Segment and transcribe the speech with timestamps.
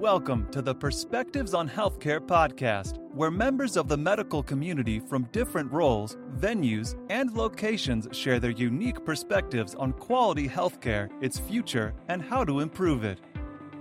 [0.00, 5.72] Welcome to the Perspectives on Healthcare podcast, where members of the medical community from different
[5.72, 12.44] roles, venues, and locations share their unique perspectives on quality healthcare, its future, and how
[12.44, 13.18] to improve it.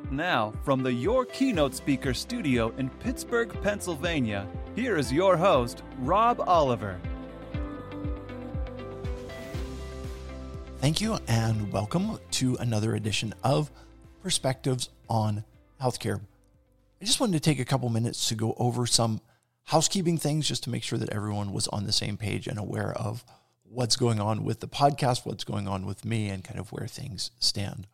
[0.10, 6.40] Now, from the Your Keynote Speaker studio in Pittsburgh, Pennsylvania, here is your host, Rob
[6.48, 6.98] Oliver.
[10.80, 13.70] Thank you, and welcome to another edition of
[14.24, 15.44] Perspectives on
[15.82, 16.22] Healthcare.
[17.02, 19.22] I just wanted to take a couple minutes to go over some
[19.66, 22.94] housekeeping things just to make sure that everyone was on the same page and aware
[22.94, 23.26] of
[23.64, 26.88] what's going on with the podcast, what's going on with me, and kind of where
[26.88, 27.88] things stand.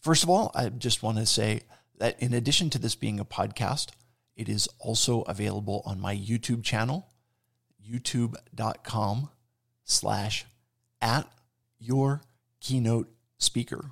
[0.00, 1.62] First of all, I just want to say
[1.98, 3.88] that in addition to this being a podcast,
[4.36, 7.08] it is also available on my YouTube channel,
[7.88, 9.30] youtube.com
[9.84, 10.46] slash
[11.00, 11.30] at
[11.78, 12.22] your
[12.60, 13.90] keynote speaker,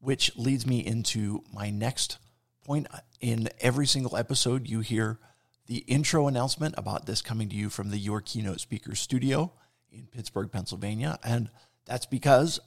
[0.00, 2.18] which leads me into my next
[2.64, 2.86] point.
[3.20, 5.18] In every single episode, you hear
[5.66, 9.52] the intro announcement about this coming to you from the Your Keynote Speaker studio
[9.90, 11.18] in Pittsburgh, Pennsylvania.
[11.24, 11.50] And
[11.86, 12.60] that's because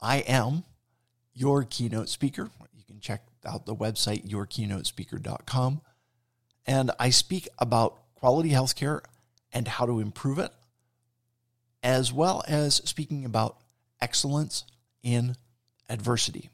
[0.00, 0.64] I am
[1.34, 2.50] your keynote speaker.
[2.74, 5.80] You can check out the website, yourkeynotespeaker.com.
[6.66, 9.00] And I speak about quality healthcare
[9.52, 10.52] and how to improve it
[11.82, 13.58] as well as speaking about
[14.00, 14.64] excellence
[15.02, 15.36] in
[15.88, 16.50] adversity.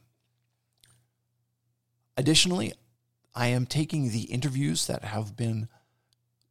[2.16, 2.72] Additionally,
[3.34, 5.68] I am taking the interviews that have been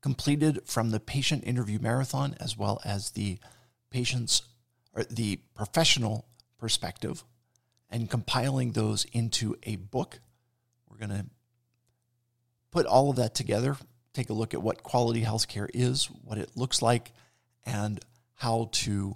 [0.01, 3.39] completed from the patient interview marathon as well as the
[3.89, 4.41] patient's
[4.93, 6.25] or the professional
[6.57, 7.23] perspective
[7.89, 10.19] and compiling those into a book.
[10.89, 11.25] We're going to
[12.71, 13.77] put all of that together,
[14.13, 17.13] take a look at what quality healthcare is, what it looks like,
[17.65, 17.99] and
[18.35, 19.15] how to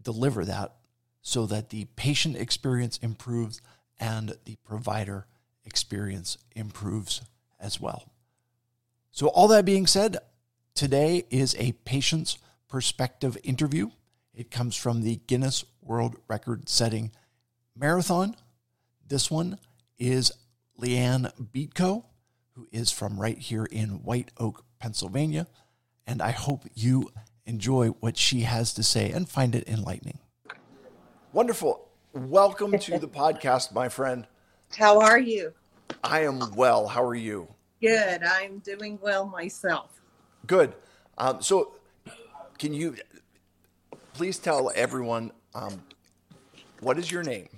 [0.00, 0.76] deliver that
[1.20, 3.60] so that the patient experience improves
[3.98, 5.26] and the provider
[5.70, 7.22] experience improves
[7.60, 8.10] as well.
[9.12, 10.18] So, all that being said,
[10.74, 13.90] today is a patient's perspective interview.
[14.34, 17.12] It comes from the Guinness World Record setting
[17.76, 18.34] marathon.
[19.06, 19.58] This one
[19.96, 20.32] is
[20.80, 22.04] LeeAnn Beitko,
[22.54, 25.46] who is from right here in White Oak, Pennsylvania.
[26.04, 27.10] And I hope you
[27.46, 30.18] enjoy what she has to say and find it enlightening.
[31.32, 31.88] Wonderful.
[32.12, 34.26] Welcome to the podcast, my friend.
[34.76, 35.52] How are you?
[36.02, 36.86] I am well.
[36.86, 37.48] How are you?
[37.80, 38.22] Good.
[38.22, 40.00] I'm doing well myself.
[40.46, 40.74] Good.
[41.18, 41.72] Um, so,
[42.58, 42.96] can you
[44.14, 45.82] please tell everyone um,
[46.80, 47.48] what is your name?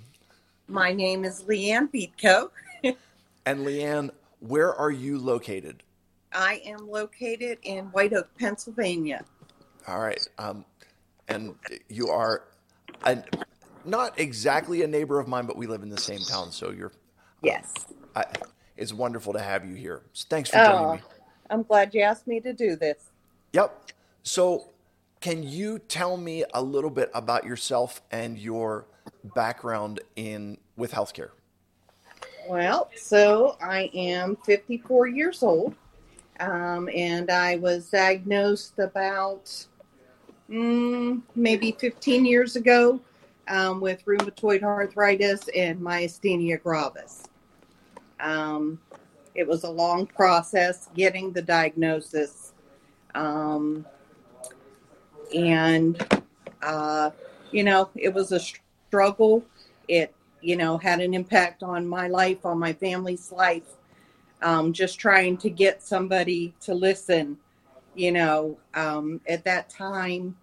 [0.67, 2.49] My name is LeeAnn Beitko.
[3.45, 5.83] and LeeAnn, where are you located?
[6.31, 9.23] I am located in White Oak, Pennsylvania.
[9.87, 10.25] All right.
[10.37, 10.65] Um,
[11.27, 11.55] and
[11.89, 12.43] you are
[13.03, 13.21] a,
[13.85, 16.51] not exactly a neighbor of mine, but we live in the same town.
[16.51, 16.91] So you're.
[17.41, 17.73] Yes.
[18.15, 18.25] I,
[18.77, 20.01] it's wonderful to have you here.
[20.29, 21.01] Thanks for joining oh, me.
[21.49, 22.97] I'm glad you asked me to do this.
[23.53, 23.91] Yep.
[24.23, 24.69] So,
[25.21, 28.87] can you tell me a little bit about yourself and your
[29.35, 31.29] background in with healthcare?
[32.47, 35.75] Well, so I am 54 years old,
[36.39, 39.65] um, and I was diagnosed about
[40.49, 42.99] mm, maybe 15 years ago
[43.47, 47.23] um, with rheumatoid arthritis and myasthenia gravis.
[48.23, 48.79] Um,
[49.35, 52.53] it was a long process getting the diagnosis.
[53.13, 53.85] Um,
[55.35, 56.23] and,
[56.61, 57.11] uh,
[57.51, 59.43] you know, it was a struggle.
[59.87, 63.77] It, you know, had an impact on my life, on my family's life.
[64.41, 67.37] Um, just trying to get somebody to listen.
[67.95, 70.35] You know, um, at that time,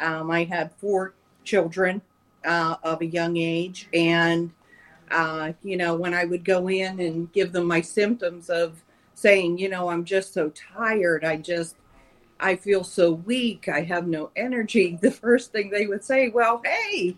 [0.00, 1.14] um, I had four
[1.44, 2.02] children
[2.44, 4.50] uh, of a young age, and
[5.10, 8.82] uh, you know, when I would go in and give them my symptoms of
[9.14, 11.76] saying, you know, I'm just so tired, I just,
[12.38, 14.98] I feel so weak, I have no energy.
[15.02, 17.16] The first thing they would say, well, hey,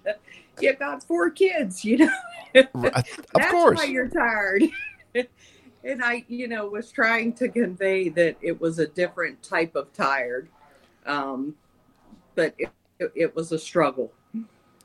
[0.60, 2.12] you got four kids, you know,
[2.54, 4.64] of that's course why you're tired.
[5.84, 9.92] and I, you know, was trying to convey that it was a different type of
[9.92, 10.48] tired.
[11.06, 11.54] Um,
[12.34, 12.68] but it,
[12.98, 14.12] it, it was a struggle.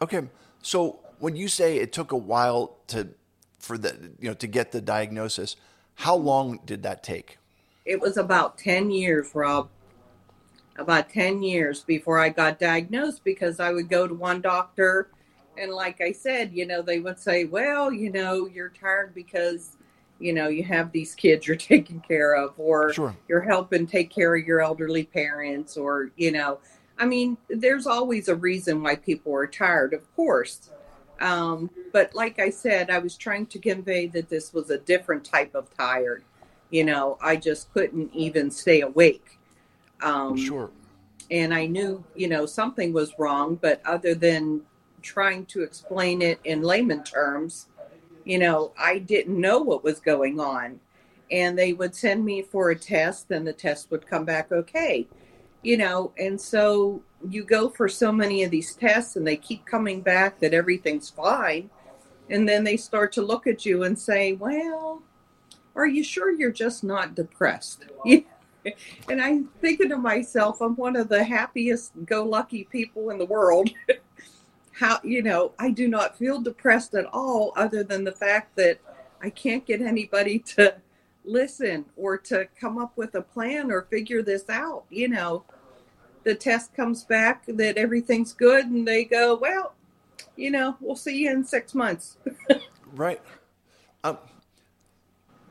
[0.01, 0.27] Okay.
[0.61, 3.07] So when you say it took a while to
[3.57, 5.55] for the you know to get the diagnosis,
[5.95, 7.37] how long did that take?
[7.85, 9.69] It was about 10 years, Rob.
[10.77, 15.11] About 10 years before I got diagnosed because I would go to one doctor
[15.57, 19.77] and like I said, you know, they would say, "Well, you know, you're tired because
[20.19, 23.15] you know you have these kids you're taking care of or sure.
[23.29, 26.59] you're helping take care of your elderly parents or you know
[26.97, 30.69] I mean, there's always a reason why people are tired, of course.
[31.23, 35.23] Um, but like I said, I was trying to convey that this was a different
[35.23, 36.23] type of tired.
[36.69, 39.39] You know, I just couldn't even stay awake.
[40.01, 40.69] Um, Sure.
[41.31, 44.63] and I knew, you know, something was wrong, but other than
[45.01, 47.67] trying to explain it in layman terms,
[48.25, 50.81] you know, I didn't know what was going on.
[51.31, 55.07] And they would send me for a test, and the test would come back okay,
[55.63, 56.11] you know.
[56.17, 60.39] And so you go for so many of these tests, and they keep coming back
[60.39, 61.69] that everything's fine.
[62.29, 65.01] And then they start to look at you and say, Well,
[65.75, 67.85] are you sure you're just not depressed?
[69.09, 73.25] and I'm thinking to myself, I'm one of the happiest go lucky people in the
[73.25, 73.69] world.
[74.71, 78.79] How, you know, I do not feel depressed at all, other than the fact that
[79.21, 80.75] I can't get anybody to
[81.23, 84.85] listen or to come up with a plan or figure this out.
[84.89, 85.45] You know,
[86.23, 89.73] the test comes back that everything's good, and they go, well,
[90.35, 92.17] you know, we'll see you in six months.
[92.95, 93.19] Right.
[94.03, 94.19] Um,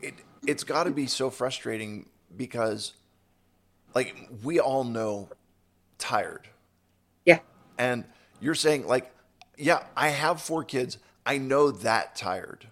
[0.00, 0.14] it
[0.46, 2.92] it's got to be so frustrating because,
[3.96, 5.28] like, we all know
[5.98, 6.46] tired,
[7.24, 7.40] yeah.
[7.78, 8.04] and
[8.40, 9.12] you're saying like,
[9.58, 10.98] yeah, I have four kids.
[11.26, 12.68] I know that tired,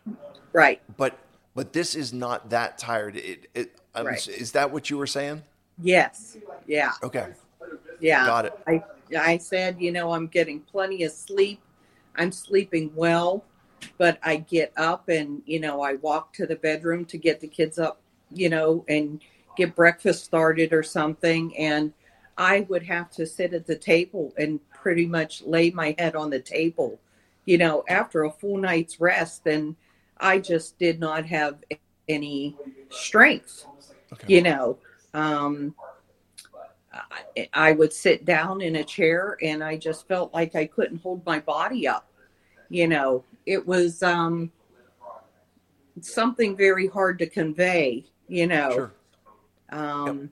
[0.53, 0.81] Right.
[0.97, 1.19] but
[1.57, 3.17] but this is not that tired.
[3.17, 4.25] It it Right.
[4.29, 5.43] is that what you were saying?
[5.83, 6.37] Yes.
[6.69, 6.93] Yeah.
[7.03, 7.27] Okay,
[8.01, 8.27] Yeah.
[8.27, 8.59] got it.
[8.67, 8.83] I
[9.19, 11.61] I said, you know, I'm getting plenty of sleep.
[12.17, 13.45] I'm sleeping well,
[13.99, 17.49] but I get up and, you know, I walk to the bedroom to get the
[17.49, 18.01] kids up,
[18.31, 19.21] you know, and
[19.57, 21.93] get breakfast started or something and
[22.39, 26.31] I would have to sit at the table and pretty much lay my head on
[26.31, 26.99] the table,
[27.45, 29.77] you know, after a full night's rest and
[30.19, 31.57] I just did not have
[32.09, 32.57] any
[32.89, 33.67] strength,
[34.13, 34.35] Okay.
[34.35, 34.79] you know.
[35.15, 35.75] Um
[36.93, 41.03] I, I would sit down in a chair and I just felt like I couldn't
[41.03, 42.11] hold my body up.
[42.69, 44.51] You know, it was um,
[46.01, 48.73] something very hard to convey, you know.
[48.73, 48.93] Sure.
[49.71, 50.31] Um,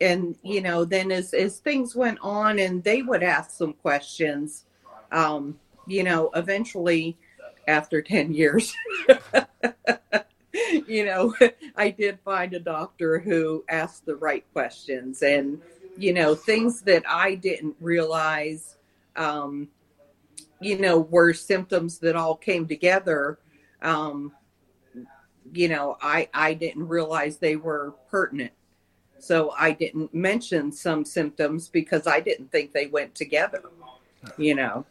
[0.00, 4.64] And, you know, then as, as things went on and they would ask some questions,
[5.12, 7.16] um, you know, eventually
[7.68, 8.74] after 10 years,
[10.88, 11.34] you know,
[11.76, 15.62] I did find a doctor who asked the right questions and,
[15.96, 18.76] you know, things that I didn't realize,
[19.16, 19.68] um,
[20.60, 23.38] you know, were symptoms that all came together.
[23.82, 24.32] Um,
[25.52, 28.52] you know, I, I didn't realize they were pertinent.
[29.18, 33.62] So I didn't mention some symptoms because I didn't think they went together,
[34.36, 34.84] you know.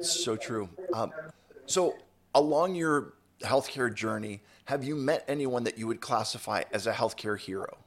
[0.00, 0.68] So true.
[0.94, 1.12] Um,
[1.66, 1.96] so,
[2.34, 7.38] along your healthcare journey, have you met anyone that you would classify as a healthcare
[7.38, 7.81] hero?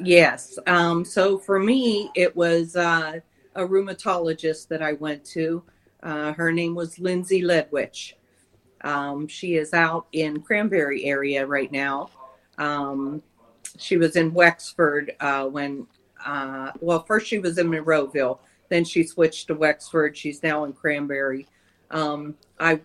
[0.00, 0.58] Yes.
[0.66, 3.20] Um, so for me, it was uh,
[3.54, 5.62] a rheumatologist that I went to.
[6.02, 8.16] Uh, her name was Lindsay Ledwich.
[8.82, 12.10] Um, she is out in Cranberry area right now.
[12.58, 13.22] Um,
[13.78, 15.86] she was in Wexford uh, when,
[16.24, 18.38] uh, well, first she was in Monroeville,
[18.68, 20.16] then she switched to Wexford.
[20.16, 21.46] She's now in Cranberry.
[21.90, 22.80] Um, I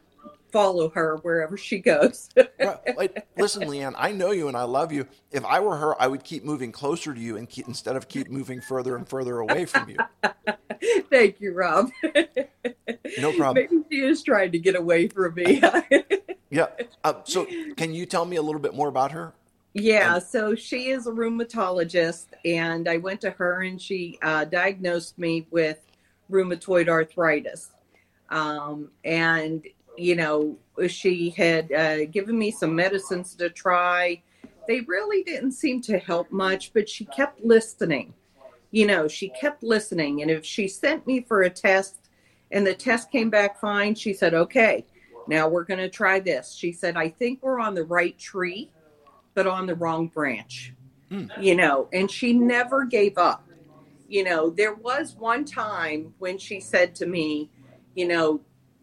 [0.51, 2.29] follow her wherever she goes.
[2.59, 2.97] Right.
[2.97, 5.07] Like, listen, LeeAnn, I know you and I love you.
[5.31, 8.09] If I were her, I would keep moving closer to you and keep, instead of
[8.09, 9.97] keep moving further and further away from you.
[11.09, 11.89] Thank you, Rob.
[13.17, 13.65] No problem.
[13.71, 15.61] Maybe she is trying to get away from me.
[16.51, 16.67] Yeah.
[17.03, 17.45] Uh, so,
[17.77, 19.33] can you tell me a little bit more about her?
[19.73, 25.17] yeah, so she is a rheumatologist, and I went to her and she uh, diagnosed
[25.19, 25.79] me with
[26.31, 27.71] rheumatoid arthritis.
[28.29, 29.65] Um, and,
[29.99, 34.21] you know, she had uh, given me some medicines to try.
[34.67, 38.13] They really didn't seem to help much, but she kept listening.
[38.71, 40.21] You know, she kept listening.
[40.21, 41.97] And if she sent me for a test
[42.51, 44.85] and the test came back fine, she said, okay,
[45.27, 46.53] now we're going to try this.
[46.53, 48.71] She said, I think we're on the right tree,
[49.33, 50.73] but on the wrong branch.
[51.41, 53.43] You know, and she never gave up.
[54.07, 57.49] You know, there was one time when she said to me,
[57.95, 58.41] you know,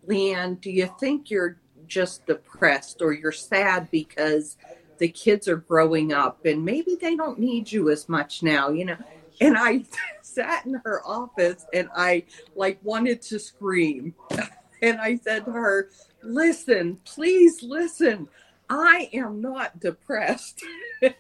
[0.09, 4.57] LeeAnn, do you think you're just depressed or you're sad because
[4.99, 8.85] the kids are growing up and maybe they don't need you as much now, you
[8.85, 8.97] know?
[9.41, 9.85] And I
[10.23, 14.15] sat in her office and I like wanted to scream.
[14.83, 15.89] And I said to her,
[16.23, 18.29] listen, please listen.
[18.69, 20.63] I am not depressed.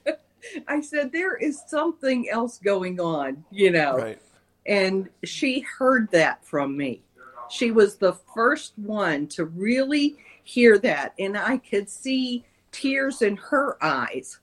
[0.68, 3.96] I said, there is something else going on, you know.
[3.96, 4.22] Right.
[4.66, 7.02] And she heard that from me.
[7.50, 11.14] She was the first one to really hear that.
[11.18, 14.38] And I could see tears in her eyes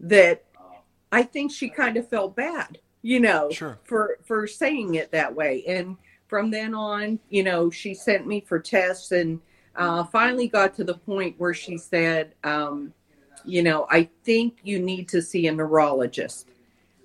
[0.00, 0.44] that
[1.12, 3.78] I think she kind of felt bad, you know, Sure.
[3.84, 5.64] for, for saying it that way.
[5.66, 9.40] And from then on, you know, she sent me for tests and
[9.76, 12.92] uh, finally got to the point where she said, um,
[13.44, 16.48] you know, I think you need to see a neurologist.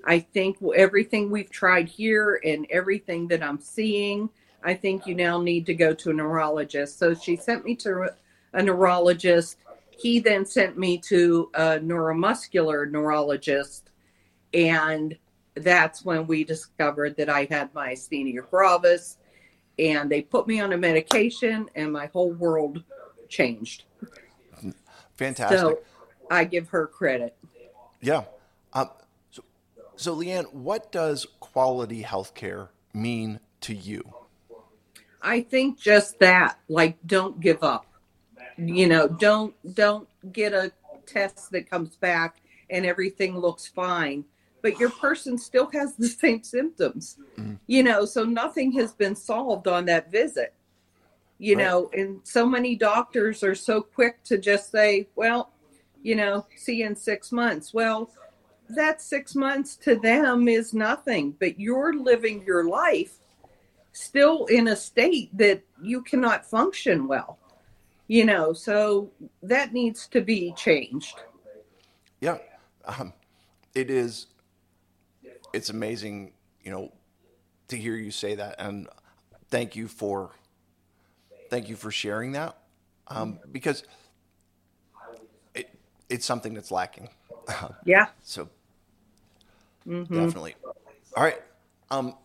[0.06, 4.30] I think everything we've tried here and everything that I'm seeing,
[4.64, 7.00] I think you now need to go to a neurologist.
[7.00, 8.10] So she sent me to
[8.54, 9.58] a neurologist.
[9.90, 13.90] He then sent me to a neuromuscular neurologist.
[14.54, 15.18] And
[15.56, 19.18] that's when we discovered that I had myasthenia gravis.
[19.80, 22.84] And they put me on a medication, and my whole world
[23.30, 23.86] changed.
[25.16, 25.60] Fantastic.
[25.60, 25.80] So
[26.30, 27.36] I give her credit.
[28.02, 28.26] Yeah.
[28.74, 28.90] Um,
[29.32, 29.44] so,
[29.96, 34.14] so, LeeAnn, what does quality healthcare mean to you?
[35.22, 37.86] I think just that, like, don't give up.
[38.58, 40.72] You know, don't don't get a
[41.06, 42.38] test that comes back
[42.70, 44.24] and everything looks fine,
[44.62, 47.18] but your person still has the same symptoms.
[47.38, 47.56] Mm-hmm.
[47.68, 50.54] You know, so nothing has been solved on that visit.
[51.40, 51.64] You right.
[51.64, 55.52] know, and so many doctors are so quick to just say, "Well,
[56.04, 58.12] you know, see you in six months." Well,
[58.70, 63.21] that six months to them is nothing, but you're living your life
[64.02, 67.38] still in a state that you cannot function well
[68.08, 69.10] you know so
[69.42, 71.22] that needs to be changed.
[72.20, 72.38] Yeah
[72.86, 73.14] um,
[73.74, 74.28] it is
[75.54, 76.92] it's amazing you know
[77.68, 78.88] to hear you say that and
[79.50, 80.32] thank you for
[81.50, 82.58] thank you for sharing that
[83.08, 83.84] um, because
[85.54, 85.70] it,
[86.10, 87.10] it's something that's lacking.
[87.86, 88.08] Yeah.
[88.24, 88.48] So
[89.86, 90.14] mm-hmm.
[90.14, 90.56] definitely.
[91.18, 91.42] All right
[91.92, 92.16] um,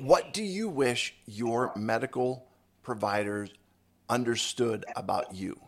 [0.00, 2.46] what do you wish your medical
[2.82, 3.50] providers
[4.08, 5.60] understood about you?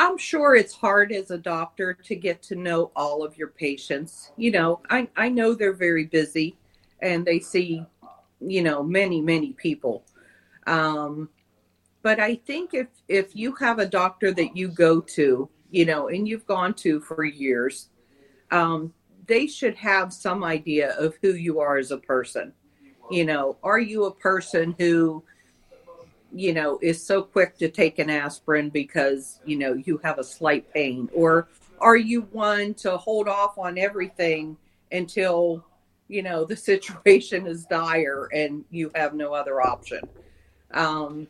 [0.00, 4.32] I'm sure it's hard as a doctor to get to know all of your patients.
[4.36, 6.56] You know, I, I know they're very busy
[7.00, 7.84] and they see,
[8.40, 10.04] you know, many, many people.
[10.66, 11.28] Um,
[12.02, 16.08] but I think if if you have a doctor that you go to, you know,
[16.08, 17.90] and you've gone to for years,
[18.50, 18.92] um,
[19.30, 22.52] they should have some idea of who you are as a person.
[23.12, 25.22] You know, are you a person who,
[26.32, 30.24] you know, is so quick to take an aspirin because, you know, you have a
[30.24, 31.08] slight pain?
[31.14, 31.46] Or
[31.80, 34.56] are you one to hold off on everything
[34.90, 35.64] until,
[36.08, 40.00] you know, the situation is dire and you have no other option?
[40.72, 41.28] Um,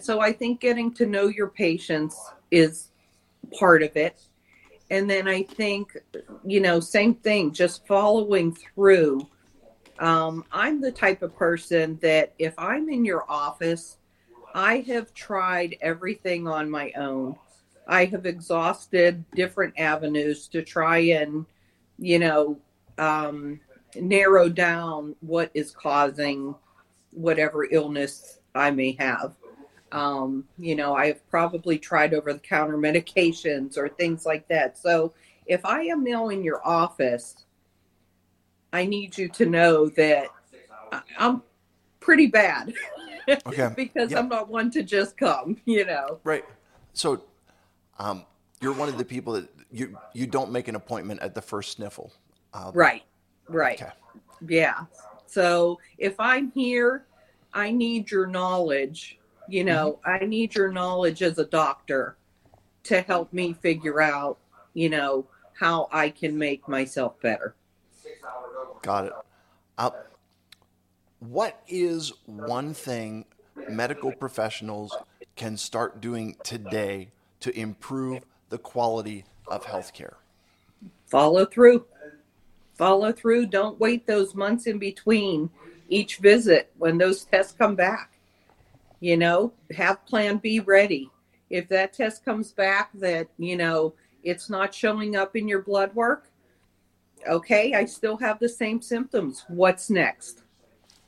[0.00, 2.16] so I think getting to know your patients
[2.52, 2.92] is
[3.58, 4.28] part of it
[4.92, 5.96] and then I think,
[6.44, 9.26] you know, same thing, just following through.
[9.98, 13.96] Um, I'm the type of person that if I'm in your office,
[14.54, 17.36] I have tried everything on my own.
[17.88, 21.46] I have exhausted different avenues to try and,
[21.98, 22.58] you know,
[22.98, 23.60] um,
[23.96, 26.54] narrow down what is causing
[27.12, 29.36] whatever illness I may have.
[29.92, 34.78] Um, you know, I've probably tried over the counter medications or things like that.
[34.78, 35.12] So
[35.46, 37.44] if I am now in your office,
[38.72, 40.28] I need you to know that
[41.18, 41.42] I'm
[42.00, 42.72] pretty bad.
[43.46, 43.70] Okay.
[43.76, 44.20] because yep.
[44.20, 46.18] I'm not one to just come, you know.
[46.24, 46.44] Right.
[46.94, 47.22] So
[47.98, 48.24] um,
[48.60, 51.72] you're one of the people that you you don't make an appointment at the first
[51.72, 52.12] sniffle.
[52.54, 53.02] Um, right.
[53.48, 53.80] Right.
[53.80, 53.92] Okay.
[54.48, 54.80] Yeah.
[55.26, 57.04] So if I'm here,
[57.54, 59.18] I need your knowledge
[59.52, 60.24] you know, mm-hmm.
[60.24, 62.16] I need your knowledge as a doctor
[62.84, 64.38] to help me figure out,
[64.72, 67.54] you know, how I can make myself better.
[68.80, 69.12] Got it.
[69.76, 69.90] Uh,
[71.20, 73.26] what is one thing
[73.68, 74.96] medical professionals
[75.36, 80.14] can start doing today to improve the quality of healthcare?
[81.06, 81.84] Follow through.
[82.74, 83.46] Follow through.
[83.46, 85.50] Don't wait those months in between
[85.90, 88.12] each visit when those tests come back
[89.02, 91.10] you know, have plan B ready.
[91.50, 95.92] If that test comes back that, you know, it's not showing up in your blood
[95.92, 96.30] work,
[97.28, 99.44] okay, I still have the same symptoms.
[99.48, 100.44] What's next?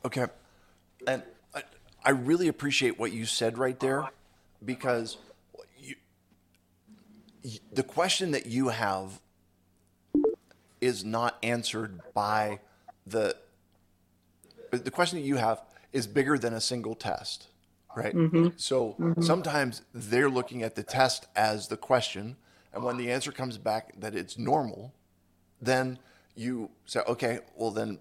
[0.04, 0.26] Okay.
[1.06, 1.22] And
[1.54, 1.62] I,
[2.04, 4.08] I really appreciate what you said right there
[4.64, 5.16] because
[5.78, 5.94] you,
[7.72, 9.20] the question that you have
[10.80, 12.58] is not answered by
[13.06, 13.36] the
[14.72, 17.46] the question that you have is bigger than a single test
[17.96, 18.14] right?
[18.14, 18.48] Mm-hmm.
[18.56, 19.22] So mm-hmm.
[19.22, 22.36] sometimes they're looking at the test as the question,
[22.72, 24.92] and when the answer comes back that it's normal,
[25.60, 25.98] then
[26.34, 27.98] you say, okay, well then,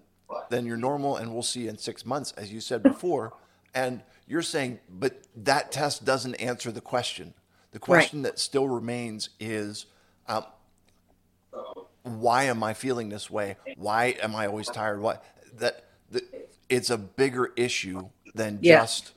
[0.50, 3.32] then you're normal, and we'll see in six months, as you said before.
[3.74, 7.34] And you're saying, but that test doesn't answer the question.
[7.72, 8.32] The question right.
[8.32, 9.86] that still remains is,
[10.28, 10.44] um,
[12.02, 13.56] why am I feeling this way?
[13.76, 15.00] Why am I always tired?
[15.00, 15.18] Why
[15.58, 16.22] that, that
[16.68, 18.80] it's a bigger issue than Yeah.
[18.80, 19.12] just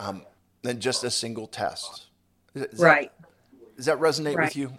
[0.00, 0.22] um,
[0.62, 2.06] than just a single test.
[2.54, 3.12] Is that- right.
[3.76, 4.46] does that resonate Right.
[4.48, 4.72] with you?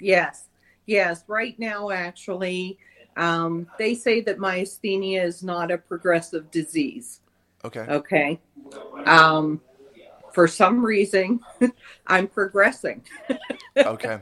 [0.00, 0.44] Yes,
[0.86, 1.24] yes.
[1.26, 2.78] Right now, actually,
[3.16, 7.20] um, they say that myasthenia is not a progressive disease.
[7.64, 7.80] Okay.
[7.80, 8.40] Okay.
[9.06, 9.60] Um,
[10.32, 11.40] for some reason,
[12.06, 13.02] I'm progressing.
[13.76, 14.18] Okay.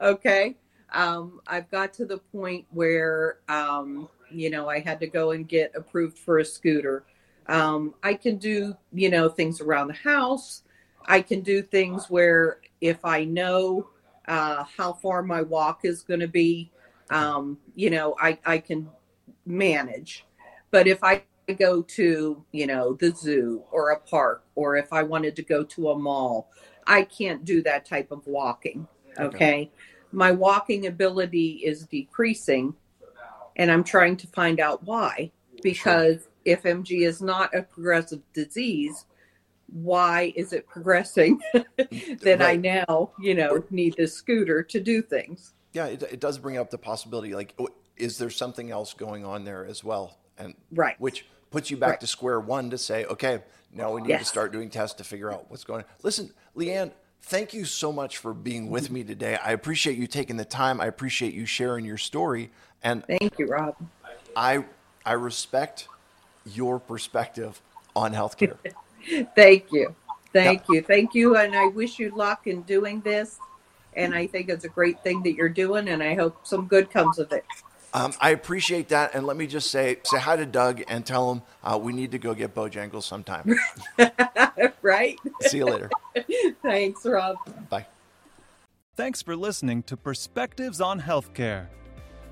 [0.00, 0.56] okay.
[0.92, 5.48] Um, I've got to the point where, um, you know, I had to go and
[5.48, 7.02] get approved for a scooter.
[7.50, 10.62] Um, I can do, you know, things around the house.
[11.06, 13.88] I can do things where if I know
[14.28, 16.70] uh, how far my walk is going to be,
[17.10, 18.88] um, you know, I, I can
[19.44, 20.24] manage.
[20.70, 21.24] But if I
[21.58, 25.64] go to, you know, the zoo or a park, or if I wanted to go
[25.64, 26.50] to a mall,
[26.86, 28.86] I can't do that type of walking.
[29.18, 29.24] Okay.
[29.26, 29.70] Okay.
[30.12, 32.74] My walking ability is decreasing,
[33.56, 35.32] and I'm trying to find out why.
[35.62, 39.06] Because if MG is not a progressive disease,
[39.72, 45.52] why is it progressing that I now, you know, need this scooter to do things?
[45.72, 47.34] Yeah, it, it does bring up the possibility.
[47.34, 50.18] Like, oh, is there something else going on there as well?
[50.38, 50.98] And Right.
[51.00, 52.00] which puts you back Right.
[52.00, 53.42] to square one to say, okay,
[53.72, 55.88] now we need to start doing tests to figure out what's going on.
[56.02, 56.92] Listen, LeeAnn,
[57.22, 58.94] thank you so much for being with mm-hmm.
[58.94, 59.36] me today.
[59.36, 60.80] I appreciate you taking the time.
[60.80, 62.50] I appreciate you sharing your story,
[62.82, 63.76] and Thank you, Rob.
[64.34, 64.64] I
[65.04, 65.88] I respect
[66.44, 67.60] your perspective
[67.94, 68.56] on healthcare.
[69.34, 69.94] Thank you.
[70.32, 70.82] Thank you.
[70.82, 71.36] Thank you.
[71.36, 73.38] And I wish you luck in doing this.
[73.94, 76.90] And I think it's a great thing that you're doing, and I hope some good
[76.92, 77.44] comes of it.
[77.92, 81.32] Um, I appreciate that, and let me just say say hi to Doug and tell
[81.32, 83.52] him uh, we need to go get Bojangles sometime.
[84.82, 85.18] right?
[85.40, 85.90] See you later.
[86.62, 87.36] Thanks, Rob.
[87.68, 87.86] Bye.
[88.94, 91.66] Thanks for listening to Perspectives on Healthcare.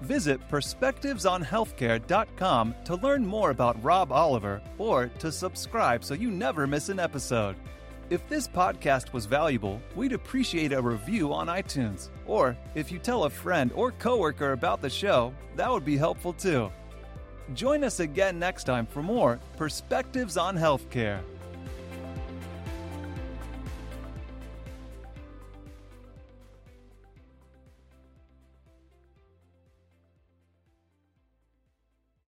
[0.03, 6.89] Visit perspectivesonhealthcare.com to learn more about Rob Oliver or to subscribe so you never miss
[6.89, 7.57] an episode.
[8.11, 12.09] If this podcast was valuable, we'd appreciate a review on iTunes.
[12.27, 16.33] Or if you tell a friend or coworker about the show, that would be helpful
[16.33, 16.73] too.
[17.55, 21.21] Join us again next time for more Perspectives on Healthcare.